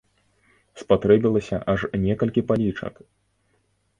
[0.81, 2.95] Спатрэбілася аж некалькі палічак!